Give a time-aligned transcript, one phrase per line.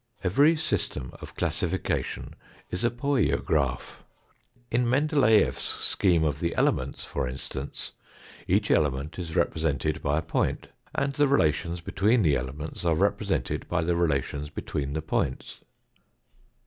[0.23, 2.33] Every system of classification
[2.71, 3.97] is a poiograph.
[4.71, 7.91] In Mendeleeff's scheme of the elements, for instance,
[8.47, 13.69] each element is represented by a point, and the relations between the elements are represented
[13.69, 15.59] by the relations between the points.